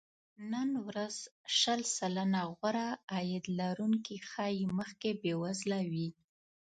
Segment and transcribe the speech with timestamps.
[0.51, 1.15] نن ورځ
[1.57, 6.09] شل سلنه غوره عاید لرونکي ښايي مخکې بې وزله وي